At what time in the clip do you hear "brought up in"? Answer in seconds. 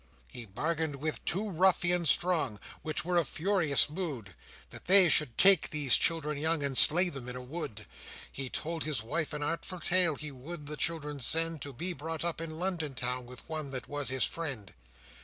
11.93-12.49